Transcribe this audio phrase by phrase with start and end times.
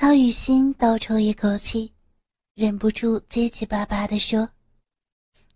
[0.00, 1.92] 曹雨欣倒抽一口气，
[2.54, 4.48] 忍不住结结巴巴地说：“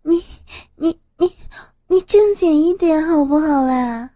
[0.03, 0.21] 你、
[0.75, 1.33] 你、你、
[1.87, 4.15] 你正经一点好不好啦？”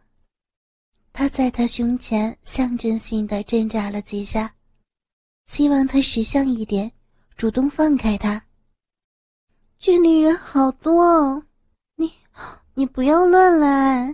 [1.14, 4.54] 他在他胸前象征性的挣扎了几下，
[5.46, 6.92] 希望他识相一点，
[7.38, 8.44] 主动放开他。
[9.80, 11.44] 这里人好多哦，
[11.96, 12.12] 你
[12.74, 14.14] 你不要乱来。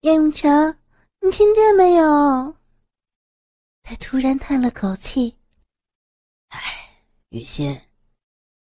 [0.00, 0.76] 叶永成，
[1.20, 2.56] 你听见没有？
[3.82, 5.36] 他突然叹了口气
[6.48, 6.60] ：“唉，
[7.30, 7.80] 雨欣，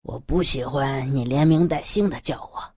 [0.02, 2.74] 我不喜欢你连名带姓的叫我。”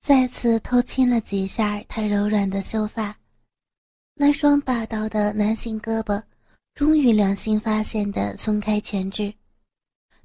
[0.00, 3.18] 再次偷亲了几下他柔软的秀发，
[4.14, 6.22] 那双霸道的男性胳膊
[6.74, 9.34] 终于良心发现的松开钳制，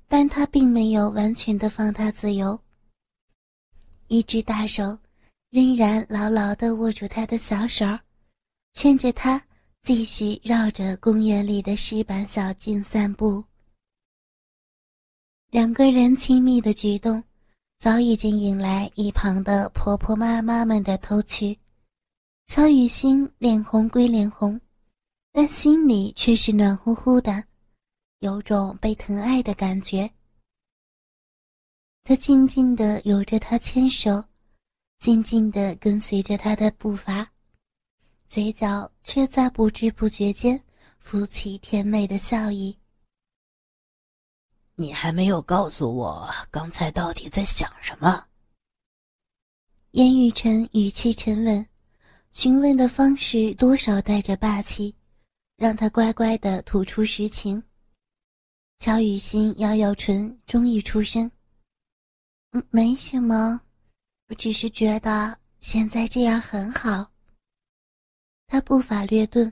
[0.08, 2.60] 但他并没有完全的放他自由。
[4.08, 5.00] 一只大手
[5.50, 7.86] 仍然牢牢的握住他的小手，
[8.74, 9.44] 牵着他
[9.82, 13.44] 继续绕着公园里的石板小径散步。
[15.50, 17.24] 两个人亲密的举动。
[17.82, 21.58] 早已经引来一旁的婆婆妈妈们的偷取，
[22.46, 24.62] 乔雨欣脸红归脸红，
[25.32, 27.44] 但心里却是暖乎乎的，
[28.20, 30.08] 有种被疼爱的感觉。
[32.04, 34.24] 她静静的由着他牵手，
[35.00, 37.31] 静静的跟随着他的步伐，
[38.32, 40.64] 嘴角却在不知不觉间
[41.00, 42.78] 浮起甜美的笑意。
[44.76, 48.28] 你还没有告诉我刚才到底在想什么？
[49.92, 51.68] 燕雨辰语气沉稳，
[52.32, 54.96] 询问的方式多少带着霸气，
[55.58, 57.62] 让他乖乖的吐出实情。
[58.80, 61.30] 乔雨欣咬咬唇，终于出声
[62.56, 63.60] ：“嗯，没什么，
[64.30, 67.11] 我只是觉得现在这样很好。”
[68.52, 69.50] 他步伐略顿，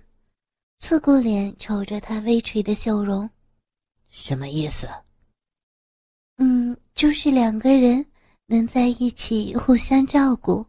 [0.80, 3.30] 侧过脸瞅着他微垂的笑容
[4.12, 4.90] ：“什么意思？”
[6.36, 8.06] 嗯，就是两个人
[8.48, 10.66] 能在一起互相照顾，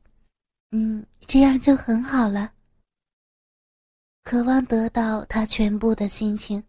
[0.70, 2.52] 嗯，这样就很好了。
[4.22, 6.62] 渴望得到他全部的心情，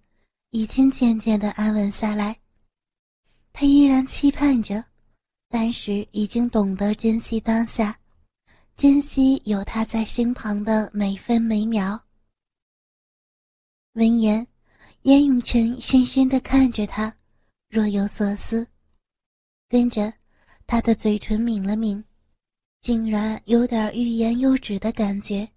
[0.50, 2.36] 已经渐渐的安稳下来。
[3.54, 4.84] 他依然期盼着，
[5.48, 8.00] 但是已经懂得珍惜当下，
[8.82, 12.04] 珍惜有他在身旁的每分每秒。
[13.94, 14.48] 闻言，
[15.04, 17.16] 严永成深深的看着他，
[17.70, 18.68] 若有所思。
[19.70, 20.12] 跟着，
[20.66, 22.04] 他的嘴唇抿了抿，
[22.80, 25.48] 竟然有点欲言又止的感觉。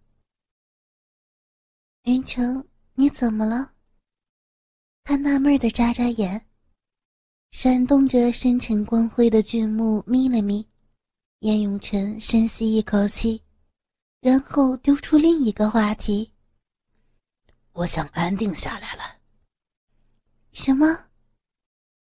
[2.03, 3.73] 云城，你怎么了？
[5.03, 6.47] 他纳闷的眨眨眼，
[7.53, 10.69] 闪动着深沉光辉的俊目眯了眯。
[11.45, 13.43] 燕永成深吸一口气，
[14.23, 16.33] 然后丢出另一个话题
[17.73, 19.19] ：“我想安定下来了。”
[20.53, 20.87] 什么？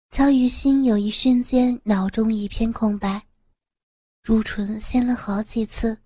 [0.10, 3.22] 乔雨欣有一瞬间脑中一片空白，
[4.24, 5.98] 朱唇掀了好几次，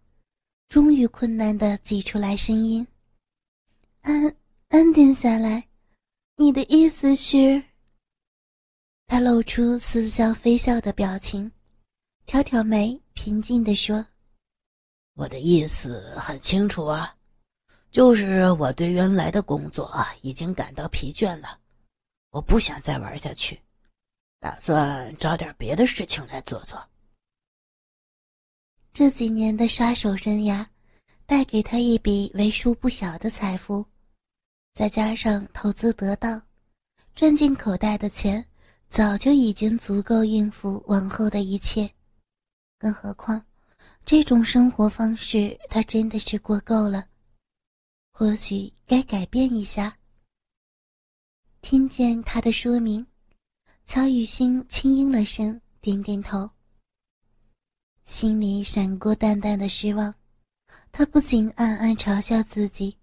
[0.67, 2.87] 终于困难的挤出来声音
[4.01, 4.35] ：“安
[4.69, 5.67] 安定下来，
[6.35, 7.63] 你的意思是？”
[9.05, 11.51] 他露出似笑非笑的表情，
[12.25, 14.05] 挑挑眉，平静地说
[15.15, 17.13] ：“我的意思很清楚啊，
[17.91, 21.59] 就是我对原来的工作已经感到疲倦了，
[22.29, 23.59] 我不想再玩下去。”
[24.39, 26.81] 打算找点别的事情来做做。
[28.93, 30.65] 这几年的杀手生涯，
[31.25, 33.85] 带给他一笔为数不小的财富，
[34.73, 36.41] 再加上投资得当，
[37.13, 38.45] 赚进口袋的钱，
[38.89, 41.93] 早就已经足够应付往后的一切。
[42.79, 43.45] 更何况，
[44.05, 47.09] 这种生活方式他真的是过够了，
[48.13, 49.97] 或许该改变一下。
[51.61, 53.05] 听见他的说明。
[53.83, 56.49] 乔雨欣轻应了声，点点头。
[58.05, 60.13] 心里闪过淡淡的失望，
[60.91, 62.97] 他不禁暗暗嘲笑自己。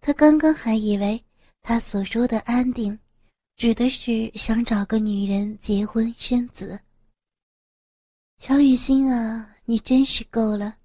[0.00, 1.24] 他刚刚还以为
[1.62, 2.98] 他所说的安定，
[3.56, 6.80] 指的是想找个女人结婚生子。
[8.38, 10.78] 乔雨欣啊，你真是够了！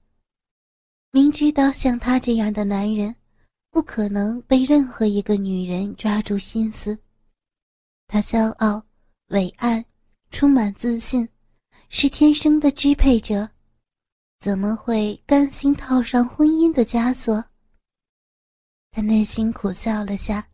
[1.11, 3.15] 明知道像他这样的男人，
[3.69, 6.97] 不可能被任何一个女人抓住心思，
[8.07, 8.83] 他骄傲。
[9.27, 9.83] 伟岸，
[10.29, 11.27] 充满自信，
[11.89, 13.49] 是天生的支配者，
[14.39, 17.43] 怎么会甘心套上婚姻的枷锁？
[18.91, 20.49] 他内心苦笑了下，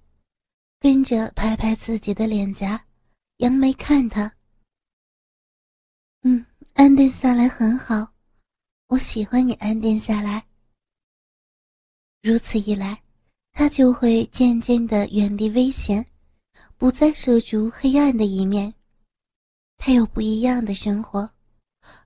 [0.80, 2.86] 跟着拍拍自己的脸颊，
[3.38, 4.34] 扬眉看他。
[6.22, 6.46] 嗯，
[6.80, 8.14] 安定下来很好，
[8.88, 10.46] 我喜欢你安定下来。
[12.22, 13.04] 如此一来，
[13.52, 16.06] 他就会渐渐的远离危险，
[16.78, 18.74] 不再涉足黑暗的一面。
[19.76, 21.30] 他有不一样的生活，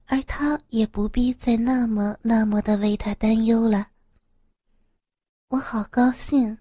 [0.07, 3.89] 而他也不必再那么那么的为他担忧了。
[5.49, 6.57] 我好高兴。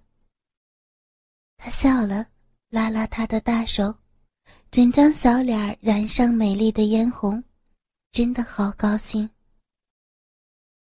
[1.57, 2.27] 他笑了，
[2.69, 3.95] 拉拉他的大手，
[4.71, 7.43] 整张小脸染上美丽的嫣红，
[8.13, 9.29] 真的好高兴。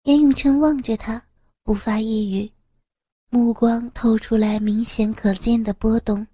[0.05, 1.21] 严永成望着他，
[1.65, 2.49] 不发一语，
[3.29, 6.25] 目光透出来明显可见的波动。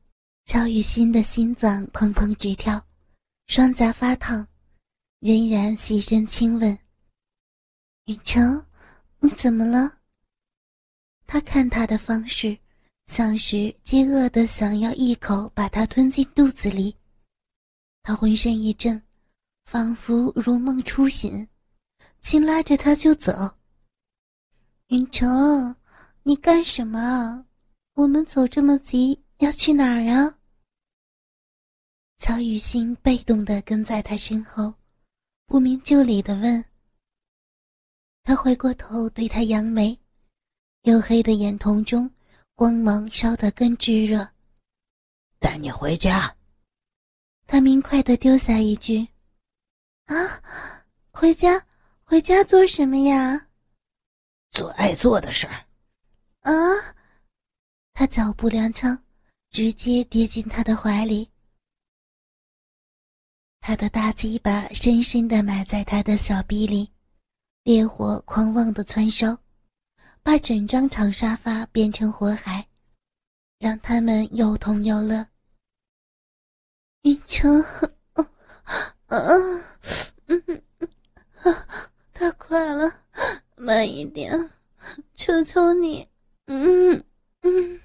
[0.44, 2.84] 乔雨欣的心脏砰砰直跳。
[3.46, 4.46] 双颊发烫，
[5.20, 6.78] 仍然细声亲吻。
[8.04, 8.62] 雨成，
[9.20, 10.00] 你怎么了？
[11.26, 12.58] 他看他的方式，
[13.06, 16.94] 像是饥饿的想要一口把他吞进肚子里。
[18.02, 19.02] 他浑身一震，
[19.64, 21.48] 仿佛如梦初醒，
[22.20, 23.32] 轻拉着他就走。
[24.88, 25.74] 云城，
[26.22, 27.46] 你干什么？
[27.94, 30.38] 我们走这么急，要去哪儿啊？
[32.18, 34.74] 乔雨欣被动地跟在他身后，
[35.46, 36.64] 不明就里的问。
[38.22, 39.98] 他回过头对他扬眉，
[40.82, 42.10] 黝黑的眼瞳中
[42.54, 44.26] 光芒烧得更炙热。
[45.38, 46.34] 带你回家。
[47.46, 49.06] 他明快地丢下一句
[50.06, 50.42] ：“啊，
[51.12, 51.66] 回家？
[52.04, 53.48] 回家做什么呀？
[54.50, 55.64] 做爱做的事儿。”
[56.42, 56.52] 啊！
[57.94, 59.00] 他脚步踉跄，
[59.50, 61.30] 直接跌进他的怀里。
[63.60, 66.92] 他的大鸡巴深深的埋在他的小臂里，
[67.62, 69.38] 烈火狂妄的窜烧，
[70.22, 72.68] 把整张长沙发变成火海，
[73.58, 75.26] 让他们又痛又乐。
[77.02, 77.64] 云城，
[79.06, 79.64] 啊啊，
[82.12, 82.92] 太快了，
[83.56, 84.50] 慢一点，
[85.14, 86.08] 求求你，
[86.46, 87.04] 嗯
[87.42, 87.80] 嗯。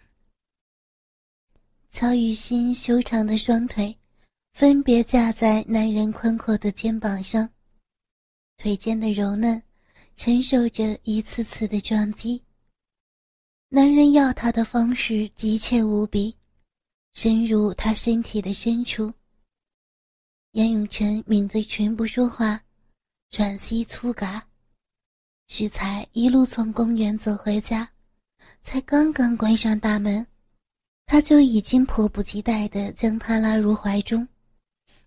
[1.89, 3.95] 曹雨欣修长的双腿。
[4.51, 7.49] 分别架在男人宽阔的肩膀上，
[8.57, 9.61] 腿间的柔嫩
[10.17, 12.43] 承受着一次次的撞击。
[13.69, 16.35] 男人要她的方式急切无比，
[17.13, 19.13] 深入他身体的深处。
[20.53, 22.59] 严永成抿嘴唇不说话，
[23.29, 24.47] 喘息粗嘎。
[25.47, 27.87] 适才一路从公园走回家，
[28.59, 30.25] 才刚刚关上大门，
[31.05, 34.27] 他就已经迫不及待地将她拉入怀中。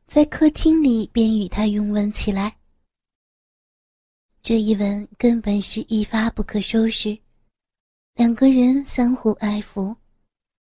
[0.04, 2.56] 在客厅里便与他拥吻起来。
[4.42, 7.16] 这一吻根本是一发不可收拾，
[8.14, 9.96] 两个人相互爱抚，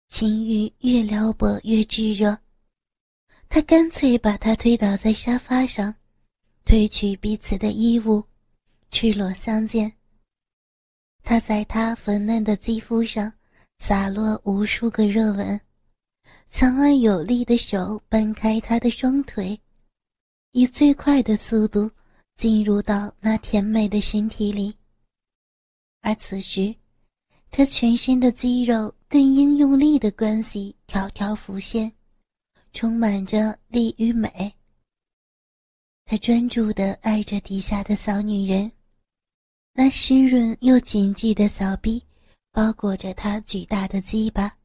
[0.08, 2.36] 情欲越撩拨越炙热。
[3.48, 5.94] 他干脆把她推倒在沙发上，
[6.64, 8.24] 褪去彼此的衣物，
[8.90, 9.92] 赤裸相见。
[11.22, 13.32] 他在她粉嫩的肌肤上
[13.78, 15.60] 洒落无数个热吻。
[16.50, 19.60] 强而有力的手掰开她的双腿，
[20.52, 21.90] 以最快的速度
[22.36, 24.74] 进入到那甜美的身体里。
[26.00, 26.74] 而此时，
[27.50, 31.92] 他全身的肌肉更因用力的关系，条条浮现，
[32.72, 34.54] 充满着力与美。
[36.04, 38.72] 他专注地爱着底下的小女人，
[39.72, 42.02] 那湿润又紧致的小臂
[42.50, 44.56] 包裹着他巨大的鸡巴。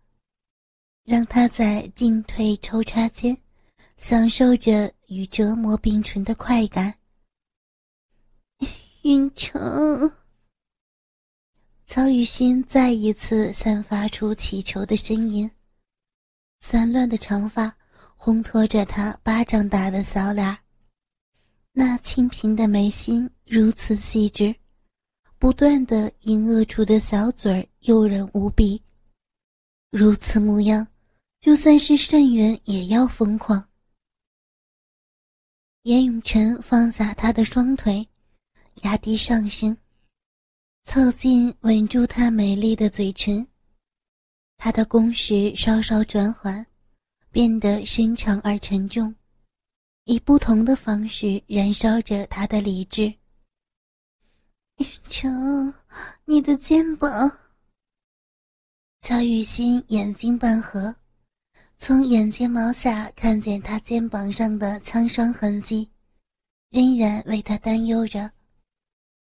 [1.03, 3.37] 让他在进退抽插间，
[3.97, 6.95] 享受着与折磨并存的快感。
[9.03, 10.09] 云城，
[11.83, 15.51] 曹雨欣再一次散发出乞求的声音。
[16.59, 17.75] 散乱的长发
[18.23, 20.57] 烘托着她巴掌大的小脸
[21.73, 24.55] 那清平的眉心如此细致，
[25.37, 28.81] 不断的隐恶处的小嘴儿诱人无比。
[29.91, 30.87] 如此模样。
[31.41, 33.67] 就算是圣人也要疯狂。
[35.81, 38.07] 严永晨放下他的双腿，
[38.83, 39.77] 压低上身，
[40.85, 43.45] 凑近吻住她美丽的嘴唇。
[44.55, 46.65] 他的攻势稍稍转缓，
[47.33, 49.15] 变得深长而沉重，
[50.03, 53.05] 以不同的方式燃烧着他的理智。
[54.77, 55.73] 雨成，
[56.25, 57.31] 你的肩膀。
[58.99, 60.95] 乔雨欣眼睛半合。
[61.75, 65.89] 从眼睫毛下看见他肩膀上的枪伤痕迹，
[66.69, 68.31] 仍然为他担忧着。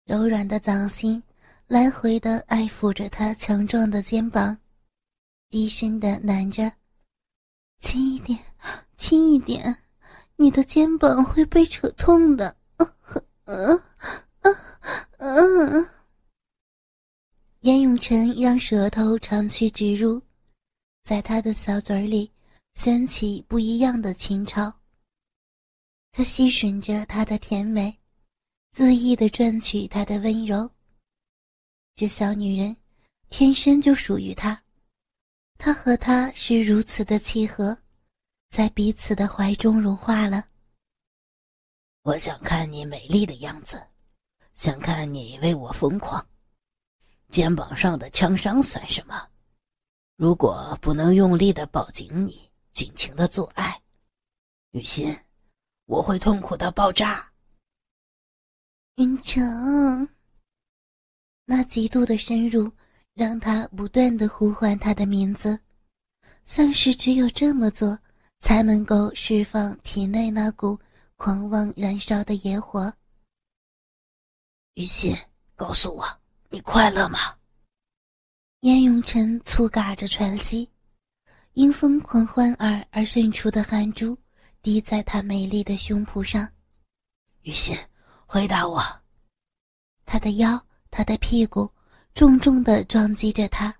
[0.04, 1.20] 柔软的掌心
[1.66, 4.56] 来回的爱抚着他强壮的肩膀，
[5.50, 6.72] 低声的喃着
[7.78, 8.38] ：“轻一点，
[8.96, 9.76] 轻一点，
[10.36, 12.56] 你的肩膀会被扯痛的。”
[13.46, 13.80] 嗯
[14.36, 14.60] 嗯
[15.18, 15.88] 嗯。
[17.60, 20.22] 严永成让舌头长驱直入，
[21.02, 22.30] 在他的小嘴里。
[22.74, 24.70] 掀起不一样的情潮。
[26.12, 27.98] 他吸吮着她的甜美，
[28.70, 30.70] 恣意的赚取她的温柔。
[31.94, 32.76] 这小女人，
[33.30, 34.62] 天生就属于他。
[35.58, 37.78] 他和她是如此的契合，
[38.48, 40.48] 在彼此的怀中融化了。
[42.02, 43.84] 我想看你美丽的样子，
[44.54, 46.24] 想看你为我疯狂。
[47.28, 49.28] 肩膀上的枪伤算什么？
[50.14, 53.82] 如果不能用力的抱紧你，尽情的做爱，
[54.70, 55.18] 雨欣，
[55.86, 57.32] 我会痛苦到爆炸。
[58.94, 60.08] 云城，
[61.44, 62.72] 那极度的深入
[63.16, 65.58] 让他不断的呼唤他的名字，
[66.44, 67.98] 像是只有这么做
[68.40, 70.78] 才能够释放体内那股
[71.16, 72.92] 狂妄燃烧的野火。
[74.74, 75.16] 雨欣，
[75.54, 76.06] 告诉我。
[76.50, 77.18] 你快乐吗？
[78.60, 80.70] 燕永晨粗嘎着喘息，
[81.54, 84.16] 因疯狂欢儿而渗出的汗珠
[84.60, 86.46] 滴在他美丽的胸脯上。
[87.40, 87.74] 雨欣，
[88.26, 88.82] 回答我。
[90.04, 91.72] 他的腰，他的屁股，
[92.16, 93.76] 重重的撞击着他。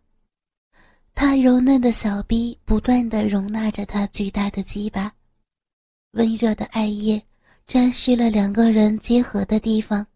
[1.14, 5.10] 他柔嫩的小臂不断的容纳着他巨大的鸡巴，
[6.10, 7.22] 温热的艾叶
[7.64, 10.06] 沾湿了两个人结合的地方。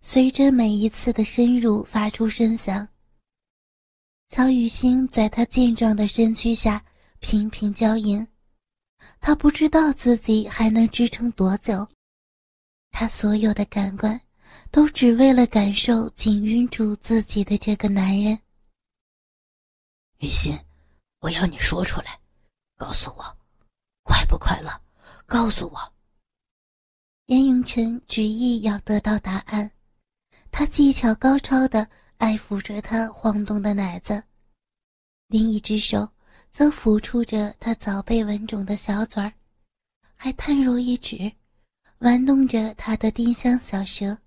[0.00, 2.88] 随着每一次的深入，发出声响。
[4.26, 6.84] 曹雨欣在他健壮的身躯下
[7.20, 8.26] 频频娇吟，
[9.20, 11.86] 他不知道自己还能支撑多久。
[12.90, 14.20] 他所有的感官，
[14.70, 18.38] 都只为了感受紧拥住自己的这个男人。
[20.18, 20.56] 雨欣，
[21.20, 22.20] 我要你说出来，
[22.76, 23.36] 告诉我，
[24.04, 24.70] 快不快乐？
[25.26, 25.92] 告诉我。
[27.26, 29.70] 严永成执意要得到答案。
[30.50, 34.22] 他技巧高超的爱抚着她晃动的奶子，
[35.28, 36.08] 另一只手
[36.50, 39.32] 则抚触着她早被吻肿的小嘴儿，
[40.16, 41.32] 还探入一指，
[41.98, 44.18] 玩弄着她的丁香小舌。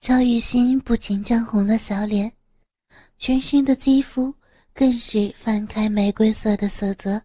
[0.00, 2.32] 乔雨欣不仅涨红了小脸，
[3.18, 4.34] 全身的肌肤
[4.74, 7.22] 更是泛开玫瑰色的色泽。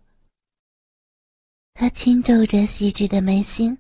[1.73, 3.77] 他轻皱着细致的眉心，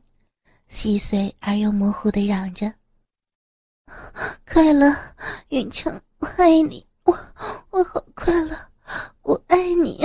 [0.67, 2.73] 细碎而又模糊的嚷着
[4.47, 4.93] ：“快乐，
[5.49, 7.13] 云城，我爱你，我
[7.69, 8.55] 我好快乐，
[9.21, 9.99] 我爱你。”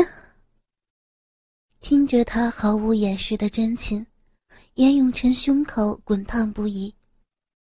[1.92, 4.06] 听着他毫无掩饰的真情，
[4.76, 6.94] 严永成胸口滚烫不已，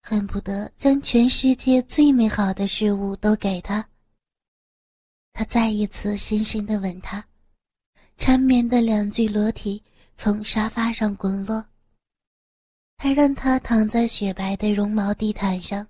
[0.02, 3.86] 恨不得将全世界最美好的事物都给他。
[5.34, 7.22] 他再一次深深的吻她，
[8.16, 9.84] 缠绵的两具裸体。
[10.14, 11.66] 从沙发上滚落，
[13.00, 15.86] 还让他躺在雪白的绒毛地毯上，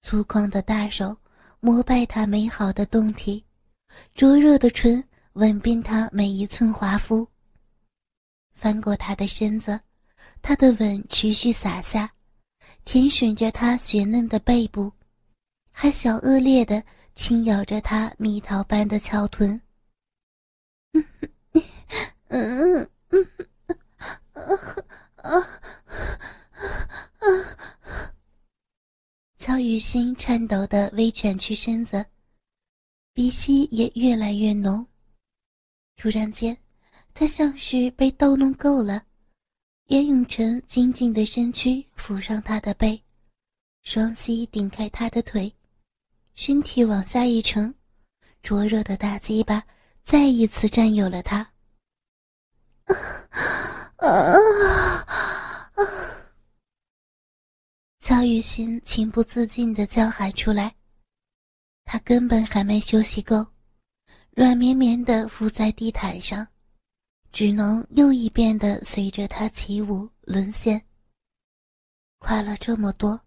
[0.00, 1.16] 粗犷的大手
[1.58, 3.44] 膜拜他美好的胴体，
[4.14, 7.28] 灼热的唇吻遍他每一寸华肤。
[8.58, 9.80] 翻过他的身子，
[10.42, 12.12] 他的吻持续洒下，
[12.84, 14.92] 舔吮着他雪嫩的背部，
[15.70, 16.82] 还小恶劣的
[17.14, 19.60] 轻咬着他蜜桃般的翘臀。
[20.92, 22.90] 嗯嗯。
[23.10, 23.26] 嗯，
[24.32, 24.52] 啊啊
[25.16, 25.40] 啊
[27.20, 28.12] 啊！
[29.38, 32.04] 乔雨欣颤抖的微蜷曲身子，
[33.14, 34.86] 鼻息也越来越浓。
[35.96, 36.56] 突然间，
[37.20, 39.02] 他像是被逗弄够了，
[39.86, 43.02] 严永成紧紧的身躯扶上他的背，
[43.82, 45.52] 双膝顶开他的腿，
[46.36, 47.74] 身体往下一沉，
[48.40, 49.66] 灼热的大鸡巴
[50.04, 51.38] 再一次占有了他。
[52.86, 52.94] 啊
[53.98, 55.04] 啊
[55.74, 55.84] 啊！
[57.98, 60.72] 乔雨欣情不自禁的叫喊出来。
[61.84, 63.44] 他根本还没休息够，
[64.36, 66.46] 软绵绵的伏在地毯上，
[67.30, 70.82] 只能又一遍的随着他起舞沦陷。
[72.18, 73.20] 快乐这么多，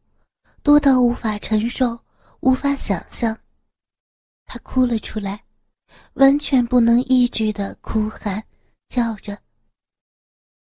[0.63, 1.97] 多到无法承受，
[2.41, 3.37] 无法想象。
[4.45, 5.43] 他哭了出来，
[6.13, 8.43] 完全不能抑制的哭喊，
[8.89, 9.37] 叫着。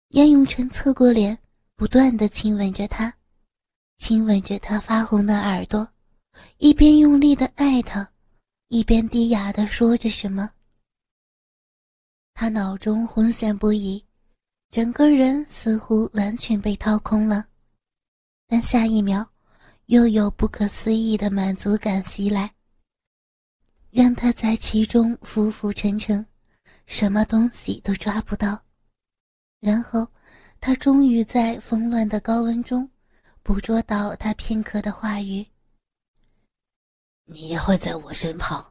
[0.10, 1.38] 严永成侧过脸，
[1.75, 3.13] 不断的亲吻着她，
[3.98, 5.88] 亲吻着她发红的耳朵，
[6.58, 8.10] 一边用力的爱她，
[8.67, 10.50] 一边低哑的说着什么。
[12.39, 14.06] 他脑中昏眩不已，
[14.70, 17.48] 整个人似乎完全被掏空了，
[18.48, 19.27] 但下一秒，
[19.88, 22.53] 又有不可思议的满足感袭来，
[23.89, 26.24] 让他在其中浮浮沉沉，
[26.86, 28.63] 什么东西都抓不到。
[29.60, 30.08] 然后，
[30.62, 32.88] 他终于在纷乱的高温中，
[33.41, 35.44] 捕捉到他片刻的话语。
[37.25, 38.63] 你会在我身旁，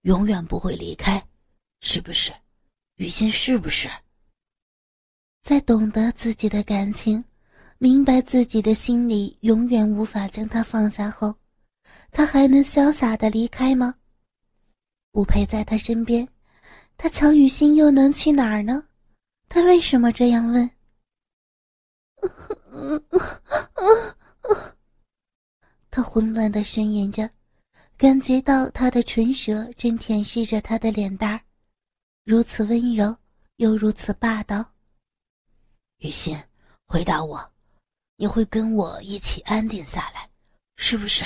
[0.00, 1.24] 永远不会离开，
[1.82, 2.32] 是不是？
[3.02, 3.90] 雨欣，是不是？
[5.42, 7.24] 在懂得自己的感情，
[7.78, 11.34] 明白自己的心里永远无法将他放下后，
[12.12, 13.96] 他还能潇洒的离开吗？
[15.10, 16.28] 不陪在他身边，
[16.96, 18.86] 他乔雨欣又能去哪儿呢？
[19.48, 20.70] 他为什么这样问？
[25.90, 27.28] 他混乱的呻吟着，
[27.96, 31.40] 感觉到他的唇舌正舔舐着他的脸蛋儿，
[32.24, 33.16] 如此温柔
[33.56, 34.64] 又如此霸道。
[35.98, 36.40] 雨欣，
[36.86, 37.52] 回答我，
[38.16, 40.30] 你会跟我一起安定下来，
[40.76, 41.24] 是不是？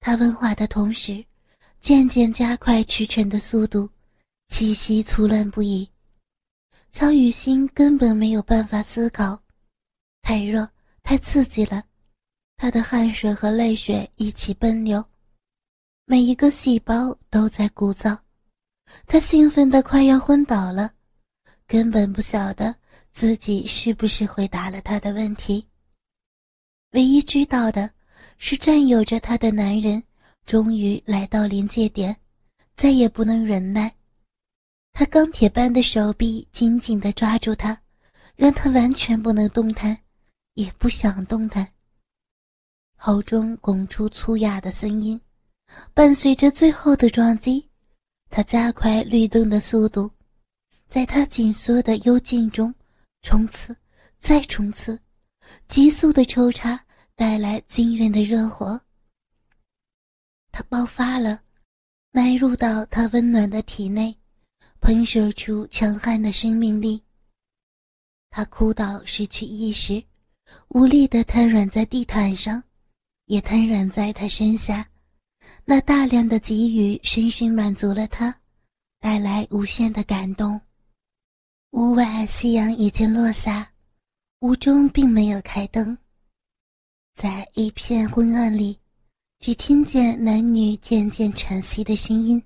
[0.00, 1.24] 他问话的同时，
[1.78, 3.88] 渐渐加快屈臣的速度，
[4.48, 5.88] 气息粗乱不已。
[6.90, 9.40] 乔雨欣根本没有办法思考。
[10.22, 10.68] 太热，
[11.04, 11.84] 太刺激了，
[12.56, 15.04] 他的汗水和泪水一起奔流，
[16.04, 18.18] 每一个细胞都在鼓噪，
[19.06, 20.92] 他兴奋的快要昏倒了，
[21.66, 22.74] 根本不晓得
[23.10, 25.66] 自己是不是回答了他的问题。
[26.92, 27.90] 唯一知道的
[28.38, 30.02] 是，占有着他的男人
[30.44, 32.16] 终于来到临界点，
[32.74, 33.94] 再也不能忍耐，
[34.92, 37.80] 他钢铁般的手臂紧紧地抓住他，
[38.36, 39.98] 让他完全不能动弹。
[40.54, 41.66] 也不想动弹。
[42.94, 45.18] 喉中拱出粗哑的声音，
[45.94, 47.70] 伴随着最后的撞击，
[48.34, 50.10] 他加快律动的速度，
[50.88, 52.74] 在他紧缩的幽静中
[53.20, 53.76] 冲刺，
[54.20, 54.98] 再冲刺，
[55.68, 56.82] 急速的抽插
[57.14, 58.80] 带来惊人的热火。
[60.50, 61.42] 他爆发了，
[62.10, 64.16] 埋入到他温暖的体内，
[64.80, 67.02] 喷射出强悍的生命力。
[68.30, 70.02] 他哭到失去意识。
[70.68, 72.62] 无力的瘫软在地毯上，
[73.26, 74.88] 也瘫软在他身下。
[75.64, 78.34] 那大量的给予深深满足了他，
[79.00, 80.60] 带来无限的感动。
[81.70, 83.72] 屋外夕阳已经落下，
[84.40, 85.96] 屋中并没有开灯，
[87.14, 88.78] 在一片昏暗里，
[89.38, 92.42] 只听见男女渐渐喘息的声音。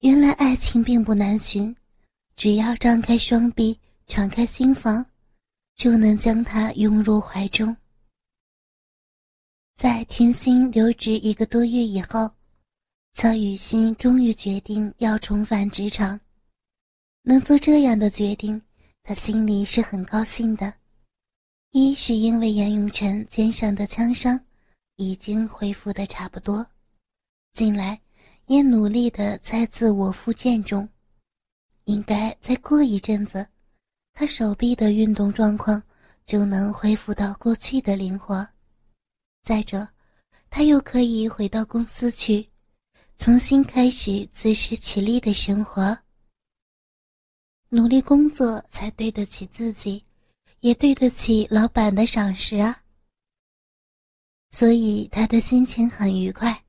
[0.00, 1.74] 原来爱情并不难寻，
[2.36, 5.04] 只要张开双臂，敞开心房。
[5.74, 7.76] 就能将他拥入怀中。
[9.74, 12.30] 在天心留职一个多月以后，
[13.12, 16.18] 曹雨欣终于决定要重返职场。
[17.22, 18.62] 能做这样的决定，
[19.02, 20.72] 他心里是很高兴的。
[21.72, 24.40] 一是因为严永成肩上的枪伤
[24.94, 26.64] 已经恢复的差不多，
[27.52, 28.00] 近来
[28.46, 30.88] 也努力的在自我复健中，
[31.86, 33.44] 应该再过一阵子。
[34.12, 35.82] 他手臂的运动状况
[36.24, 38.48] 就能恢复到过去的灵活。
[39.44, 39.86] 再者，
[40.48, 42.48] 他又可以回到公司去，
[43.14, 45.98] 重新开始自食其力的生活。
[47.68, 50.02] 努力工作才对得起自己，
[50.60, 52.80] 也对得起老板的赏识啊。
[54.48, 56.64] 所以他的心情很愉快，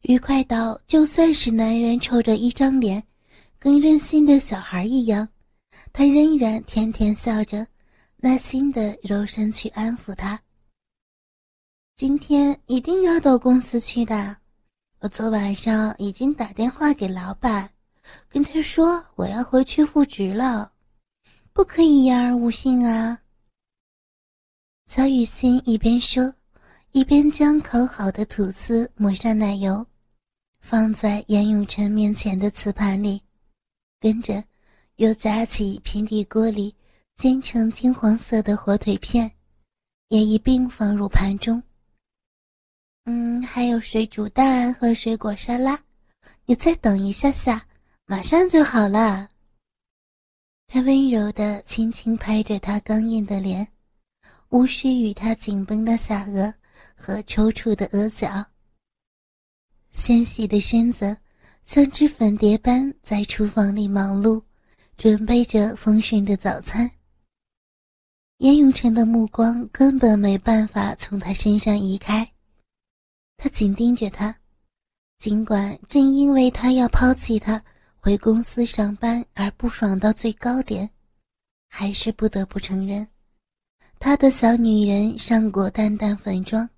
[0.00, 3.00] 愉快到就算是男人臭着一张脸，
[3.60, 5.28] 跟任性的小孩一样。
[5.92, 7.64] 他仍然甜甜笑着，
[8.16, 10.42] 耐心的柔声去安抚他。
[12.04, 14.36] 今天一定要到公司去的，
[14.98, 17.70] 我昨晚上已经打电话给老板，
[18.28, 20.72] 跟他说我要回去复职了，
[21.52, 23.16] 不可以言而无信啊。
[24.86, 26.34] 曹雨欣一边说，
[26.90, 29.86] 一边将烤好的吐司抹上奶油，
[30.58, 33.22] 放在严永成面前的瓷盘里，
[34.00, 34.42] 跟着。
[34.96, 36.74] 又夹起平底锅里
[37.14, 39.30] 煎成金黄色的火腿片，
[40.08, 41.62] 也一并放入盘中。
[43.04, 45.78] 嗯，还有水煮蛋和水果沙拉，
[46.46, 47.66] 你再等一下下，
[48.06, 49.28] 马上就好了。
[50.66, 53.66] 他温柔地轻轻拍着他刚硬的脸，
[54.50, 56.52] 无视与他紧绷的下颚
[56.94, 58.46] 和抽搐的额角。
[59.92, 61.16] 纤细的身子
[61.62, 64.42] 像只粉蝶般在厨房里忙碌。
[64.98, 66.88] 准备着丰盛的早餐。
[68.36, 72.30] 严永成的目光根本没办法从他身上移开，
[73.42, 74.32] 他紧盯着他，
[75.18, 77.60] 尽管正因为他要抛弃他
[77.96, 80.88] 回公司上班而不爽到最高点，
[81.68, 83.04] 还是不得不承认，
[83.98, 86.70] 他的小女人上过淡淡粉妆，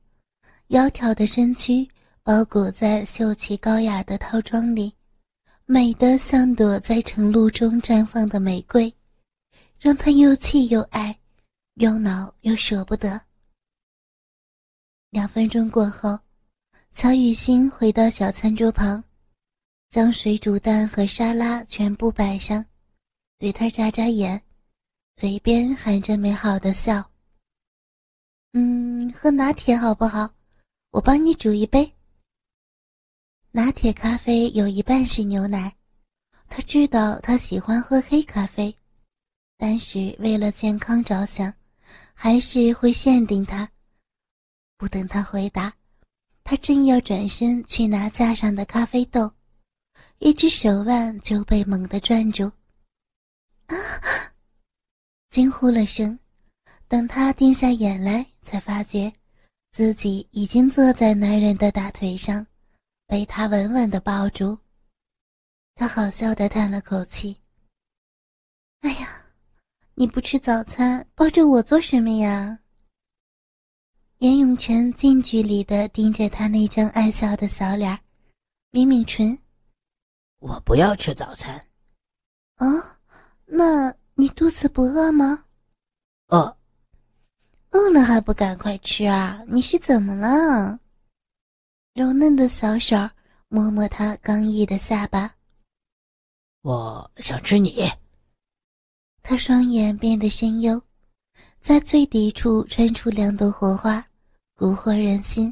[0.71, 1.87] 窈窕的身躯
[2.23, 4.91] 包裹在秀气高雅的套装里。
[5.67, 8.91] 美得像朵在晨露中绽放的玫瑰，
[9.79, 11.15] 让他又气又爱，
[11.75, 13.21] 又恼又舍不得。
[15.11, 16.19] 两分钟过后，
[16.97, 19.03] 曹雨欣回到小餐桌旁，
[19.89, 22.65] 将水煮蛋和沙拉全部摆上，
[23.37, 24.41] 对他眨眨眼，
[25.13, 27.11] 嘴边含着美好的笑。
[28.53, 30.33] 嗯，喝拿铁好不好？
[30.93, 31.93] 我帮你煮一杯。
[33.51, 35.75] 拿铁咖啡有一半是牛奶，
[36.49, 38.73] 他知道他喜欢喝黑咖啡，
[39.59, 41.53] 但是为了健康着想，
[42.15, 43.69] 还是会限定他。
[44.79, 45.75] 不等他回答。
[46.45, 49.33] 他正要转身去拿架上的咖啡豆，
[50.19, 52.53] 一只手腕就被猛地攥住，
[53.67, 53.77] 啊！
[55.31, 56.19] 惊呼了声。
[56.87, 59.13] 等他定下眼来，才发觉
[59.71, 62.47] 自己已经坐在男人的大腿上，
[63.07, 64.57] 被他稳稳的抱住。
[65.75, 67.41] 他好笑的叹了口气
[68.83, 69.25] ：“哎呀，
[69.95, 72.59] 你不吃早餐，抱着我做什么呀？”
[74.19, 77.99] 严永成近距离的盯着他那张爱笑的小脸，
[78.71, 79.39] 抿抿唇
[80.41, 81.55] ：“我不要吃早餐。
[82.57, 82.67] ”“啊，
[83.45, 85.45] 那你肚子不饿吗
[86.29, 86.57] ？”“饿。
[87.73, 89.43] ”“饿了还不赶快吃啊？
[89.49, 90.79] 你是怎么了？”
[91.93, 92.97] 柔嫩的小手
[93.49, 95.35] 摸摸他刚毅的下巴。
[96.63, 97.91] “我想吃你。”
[99.23, 100.81] 他双眼变得深幽，
[101.65, 104.05] 在最底处穿出两朵火花。
[104.59, 105.51] 蛊惑人心。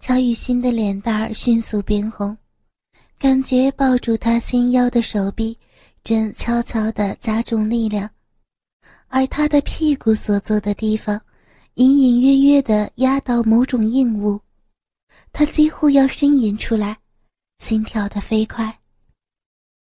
[0.00, 2.34] 乔雨欣的脸蛋儿迅速变红，
[3.18, 5.58] 感觉抱住他纤腰的手臂
[6.02, 8.08] 正悄悄地加重力量，
[9.08, 11.20] 而他的屁股所坐的地方，
[11.74, 14.40] 隐隐约约地压到某种硬物，
[15.30, 16.96] 他几乎要呻吟出来，
[17.58, 18.80] 心跳得飞快。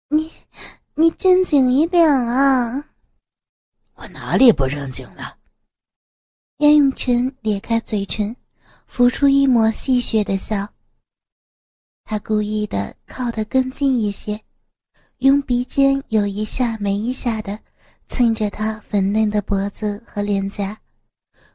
[0.09, 0.29] 你，
[0.96, 2.85] 你正经一点啊！
[4.04, 5.34] 我哪里不正经了？
[6.58, 8.36] 严永成咧开嘴唇，
[8.86, 10.68] 浮出一抹戏谑的笑。
[12.04, 14.38] 他故意的靠得更近一些，
[15.20, 17.58] 用鼻尖有一下没一下的
[18.06, 20.78] 蹭着他粉嫩的脖子和脸颊，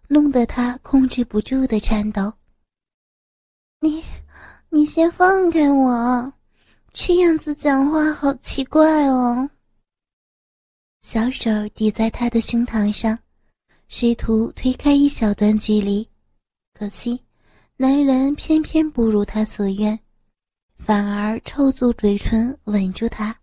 [0.07, 2.33] 弄得他控制不住的颤抖。
[3.79, 4.03] 你，
[4.69, 6.33] 你先放开我，
[6.93, 9.47] 这样子讲话好奇怪哦。
[11.01, 13.17] 小手抵在他的胸膛上。
[13.91, 16.07] 试图推开一小段距离，
[16.75, 17.19] 可惜
[17.75, 19.99] 男人偏偏不如他所愿，
[20.77, 23.35] 反而抽住嘴唇吻住他。